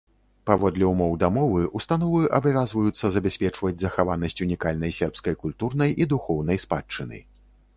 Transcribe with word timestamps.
Паводле 0.49 0.85
ўмоў 0.91 1.11
дамовы 1.23 1.59
ўстановы 1.79 2.21
абавязваюцца 2.39 3.05
забяспечваць 3.17 3.73
захаванасць 3.83 4.39
унікальнай 4.47 4.91
сербскай 5.01 5.39
культурнай 5.45 5.89
і 6.03 6.09
духоўнай 6.17 6.57
спадчыны. 6.69 7.17